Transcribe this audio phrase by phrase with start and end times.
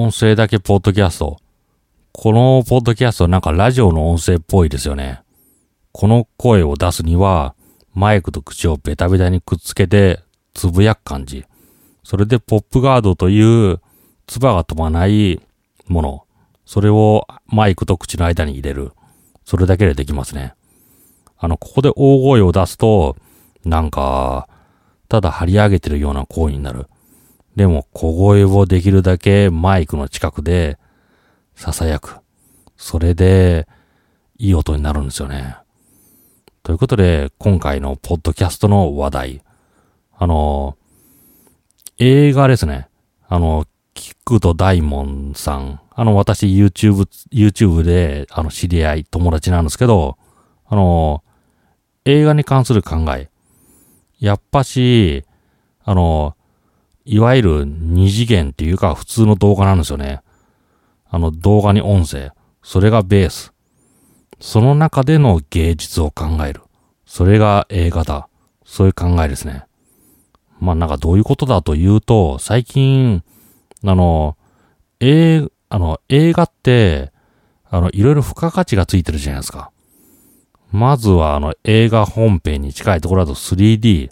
[0.00, 1.40] 音声だけポッドキャスト。
[2.12, 5.22] このポッドキャストなんかラジオの音声っぽいですよね。
[5.90, 7.56] この声を出すには、
[7.94, 10.20] マイクと口をベタベタにくっつけて、
[10.54, 11.46] つぶやく感じ。
[12.04, 13.80] それでポップガードという
[14.28, 15.40] 唾が飛ばない
[15.88, 16.24] もの。
[16.64, 18.92] それをマイクと口の間に入れる。
[19.44, 20.54] それだけでできますね。
[21.36, 23.16] あの、ここで大声を出すと、
[23.64, 24.48] なんか、
[25.08, 26.86] ただ張り上げてるような声になる。
[27.58, 30.78] でも、小声をできるだけマイクの近くで、
[31.56, 32.18] 囁く。
[32.76, 33.66] それで、
[34.38, 35.56] いい音になるんですよね。
[36.62, 39.42] ということで、今回のポッドキャストの話題。
[40.16, 40.76] あの、
[41.98, 42.88] 映画ですね。
[43.26, 45.80] あの、キックとダイモンさん。
[45.90, 50.16] あの、私 YouTube、YouTube で、あの、知り合い、友達なんですけど、
[50.64, 51.24] あの、
[52.04, 53.30] 映画に関する考え。
[54.20, 55.24] やっぱし、
[55.82, 56.36] あの、
[57.10, 60.20] いわゆる二次元っていうか普通の動画なんですよね。
[61.08, 62.32] あの動画に音声。
[62.62, 63.54] それがベース。
[64.40, 66.60] その中での芸術を考える。
[67.06, 68.28] それが映画だ。
[68.66, 69.64] そういう考えですね。
[70.60, 73.24] まあなんかどういうことだというと、最近、
[73.82, 74.36] あの、
[75.00, 77.12] 映、あの、映画って、
[77.70, 79.70] あの、いろいろ付加価値がついてるじゃないですか。
[80.70, 84.10] まずはあの映画本編に近いところだと 3D。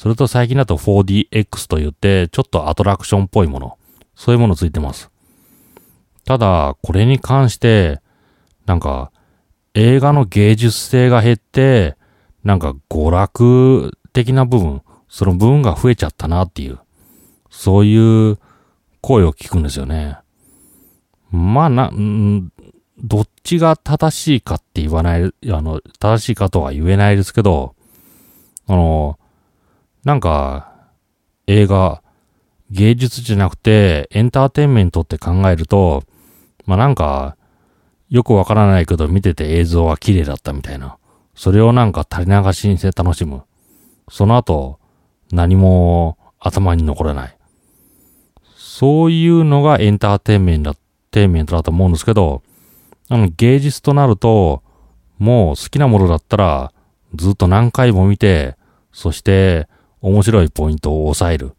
[0.00, 3.76] それと最近だと 4DX と言って、ちょっとアトラクションっぽいもの。
[4.14, 5.10] そういうものついてます。
[6.24, 8.00] ただ、これに関して、
[8.64, 9.12] なんか、
[9.74, 11.98] 映画の芸術性が減って、
[12.44, 16.78] なんか娯楽的な部分、その部分が増えちゃったなっていう、
[17.50, 18.38] そういう
[19.02, 20.16] 声を聞くんですよね。
[21.30, 22.50] まあな、ん
[22.96, 27.74] どっちが正しいかって言わない、あの、正しいかとは言えないですけど、
[28.66, 29.18] あの、
[30.04, 30.72] なんか、
[31.46, 32.02] 映画、
[32.70, 36.04] 芸術じゃなくてエンターテインメントって考えると、
[36.66, 37.36] まあなんか、
[38.08, 40.96] よくわからないけど見てて映像は綺麗だったみたいな。
[41.34, 43.42] それをなんか垂れ流しにして楽しむ。
[44.08, 44.78] その後、
[45.32, 47.36] 何も頭に残らない。
[48.56, 50.78] そういうのがエンターテインメントだ、
[51.10, 52.42] テインメントだと思うんですけど、
[53.08, 54.62] あの芸術となると、
[55.18, 56.72] もう好きなものだったら
[57.14, 58.56] ずっと何回も見て、
[58.92, 59.68] そして
[60.00, 61.52] 面白いポイントを抑える。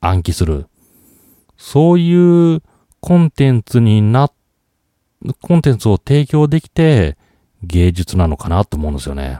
[0.00, 0.66] 暗記する。
[1.56, 2.62] そういう
[3.00, 4.30] コンテンツにな
[5.40, 7.16] コンテンツを提供できて
[7.62, 9.38] 芸術なのかなと思うんですよね。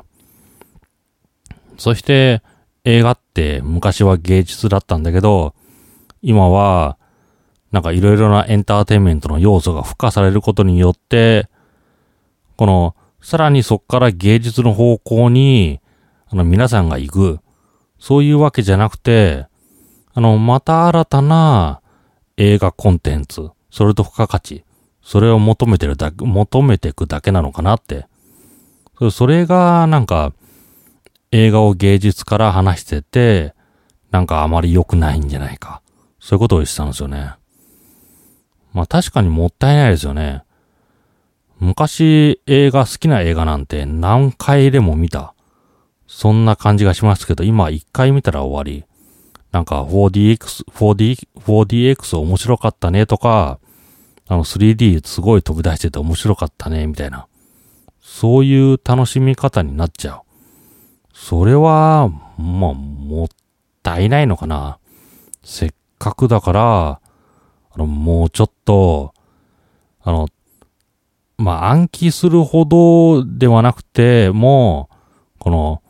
[1.79, 2.43] そして
[2.85, 5.55] 映画って昔は芸術だったんだけど、
[6.23, 6.97] 今は
[7.73, 11.49] なんかいろいろなエンターテインメントの要素が付加されることによって、
[12.57, 15.81] このさらにそこから芸術の方向に
[16.29, 17.41] あの皆さんが行く、
[18.03, 19.47] そういうわけじゃなくて、
[20.13, 21.83] あの、また新たな
[22.37, 24.65] 映画コンテンツ、それと付加価値、
[25.05, 28.09] それを求めてるだけ、求めていくだけなのかなって。
[29.13, 30.33] それがなんか
[31.31, 33.55] 映画を芸術から話してて、
[34.11, 35.81] なんかあまり良くないんじゃないか。
[36.19, 37.35] そういうことを言ってたんですよね。
[38.73, 40.43] まあ確かにもったいないですよね。
[41.61, 45.35] 昔映画好きな映画なんて何回でも見た。
[46.15, 48.85] そんな感じがしますけど、今一回見たら終わり。
[49.51, 53.59] なんか 4DX、4D、4DX 面白かったねとか、
[54.29, 57.27] あの 3D すごい飛び出してて面白かったね、みたいな。
[58.03, 60.21] そういう楽しみ方になっちゃう。
[61.15, 63.29] それは、まあ、もっ
[63.83, 64.79] たいないのかな。
[65.43, 67.01] せっかくだから、
[67.71, 69.15] あの、もうちょっと、
[70.03, 70.29] あの、
[71.39, 75.82] まあ、暗記するほどではなくて、もう、この、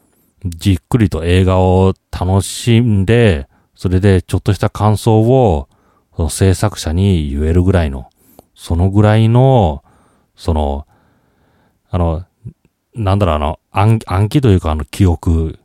[0.44, 5.68] じっくりと映画を楽しんで、それでちょっとした感想を、
[6.16, 8.10] その制作者に言えるぐらいの、
[8.54, 9.82] そのぐらいの、
[10.36, 10.86] その、
[11.90, 12.24] あの、
[12.94, 15.58] なんだろう、あの、暗暗記というか、あの、記憶、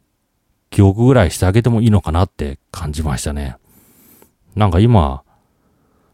[0.69, 3.57] 記憶ぐらいしてあげてもいいのかなって感じましたね。
[4.55, 5.23] なんか今、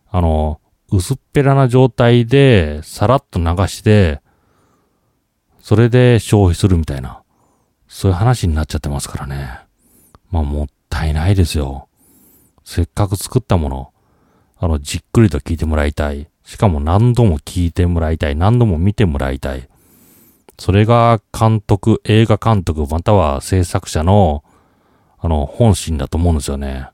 [0.09, 0.59] あの、
[0.91, 4.21] 薄っぺらな状態で、さらっと流して、
[5.59, 7.22] それで消費するみたいな、
[7.93, 9.59] そういう話になっちゃってますからね。
[10.31, 11.87] まあ、もったいないですよ。
[12.63, 13.93] せっかく作ったもの、
[14.57, 16.27] あの、じっくりと聞いてもらいたい。
[16.43, 18.35] しかも何度も聞いてもらいたい。
[18.35, 19.69] 何度も見てもらいたい。
[20.57, 24.43] それが監督、映画監督、または制作者の、
[25.19, 26.89] あの、本心だと思うんですよね。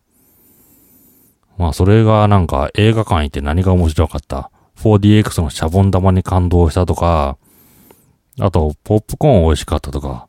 [1.58, 7.38] まあ、それがなんか映画館行って何が面白かった ?4DX のシャボン玉に感動したとか、
[8.38, 10.29] あと、ポップコーン美味しかったとか、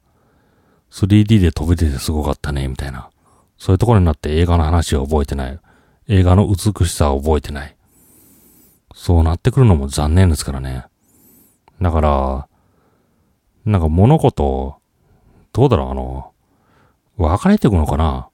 [0.90, 3.10] 3D で飛び出てすごかったね、みたいな。
[3.58, 5.60] そういうところになって映画の話を覚えてない。
[6.08, 7.76] 映画の美しさを覚えてない。
[8.94, 10.86] そうなってくるのも残念ですからね。
[11.80, 12.48] だから、
[13.64, 14.76] なんか物事、
[15.52, 16.32] どうだろう、あの、
[17.16, 18.28] 分かれていくのかな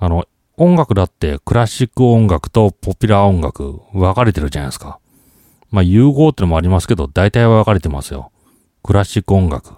[0.00, 5.00] あの、音楽だってクラシック音楽とポピュラー音楽分かれてるじゃないですか。
[5.70, 8.30] まあ融合ってのもありますけど、大体は分かれてますよ。
[8.82, 9.74] クラシック音楽、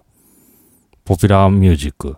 [1.06, 2.16] ポピュラーミュージック。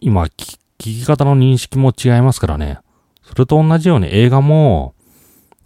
[0.00, 2.78] 今、聞き方の認識も違いますからね。
[3.24, 4.94] それと同じように映画も、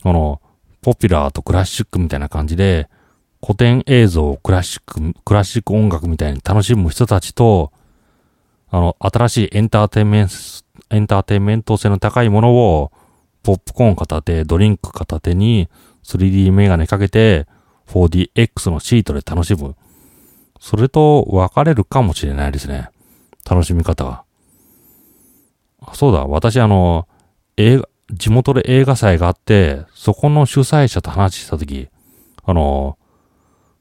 [0.03, 0.41] この、
[0.81, 2.89] ポピュラーとクラシックみたいな感じで、
[3.45, 7.71] 古典映像を、クラシック、クラシック音楽みたいに楽しむ人たちと、
[8.71, 10.33] あの、新しいエンターテイメント、
[10.89, 12.93] エンターテイメント性の高いものを、
[13.43, 15.69] ポップコーン片手、ドリンク片手に、
[16.03, 17.47] 3D メガネかけて、
[17.89, 19.77] 4DX のシートで楽しむ。
[20.63, 22.89] それと分かれるかもしれないですね。
[23.45, 24.23] 楽しみ方が。
[25.93, 27.09] そうだ、私あの、
[27.57, 31.89] 映画、地元で映画祭があって、そこの主催者と話したとき、
[32.45, 32.97] あの、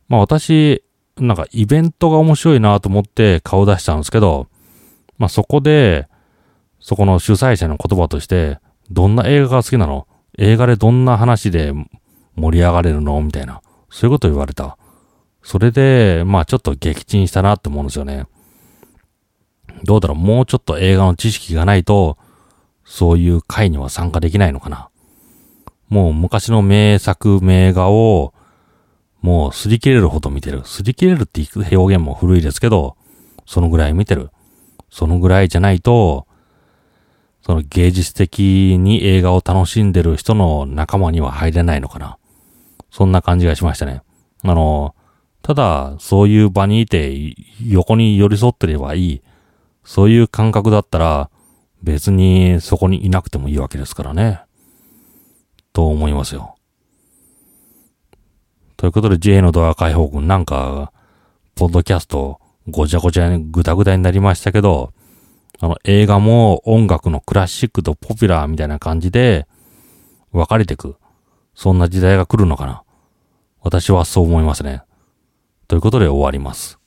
[0.08, 0.84] まあ私、
[1.18, 4.48] なんかイベントが面白いなと思って顔出したんですけど、
[5.20, 6.08] まあそこで、
[6.80, 8.58] そこの主催者の言葉として、
[8.90, 10.08] どんな映画が好きなの？
[10.40, 11.74] 映画でどんな話で
[12.36, 13.22] 盛り上がれるの？
[13.22, 13.62] みたいな。
[13.92, 14.80] そういうこと言われた。
[15.44, 18.28] それで、まあちょっと撃沈したなって思うんですよね。
[19.84, 22.18] どうだろうもうちょっと映画の知識がないと、
[22.86, 24.90] そういう会には参加できないのかな。
[25.90, 28.34] もう昔の名作、名画を
[29.22, 30.62] もう擦り切れるほど見てる。
[30.62, 31.46] 擦り切れるって
[31.76, 32.96] 表現も古いですけど、
[33.46, 34.30] そのぐらい見てる。
[34.90, 36.28] そのぐらいじゃないと、
[37.44, 42.18] その芸術的に映画を楽しんでる人の仲間には入れないのかな。
[42.92, 44.02] そんな感じがしましたね。
[44.44, 44.96] あの、
[45.42, 47.36] ただ、そういう場にいて、
[47.66, 49.22] 横に寄り添ってればいい。
[49.84, 51.30] そういう感覚だったら、
[51.82, 54.42] 別にそこにいなくてもいいわけですからね。
[55.74, 56.56] と思いますよ。
[58.78, 60.92] ということで J のドア解放軍なんか、
[61.56, 62.40] ポッドキャスト
[62.70, 64.94] ごちゃごちゃにぐだぐだになりましたけど、
[65.60, 69.48] あの映画も音楽のクラシックとポピュラーみたいな感じで
[70.32, 70.96] 分かれてく。
[71.54, 72.84] そんな時代が来るのかな。
[73.62, 74.84] 私はそう思いますね。
[75.72, 76.81] ということで終わります。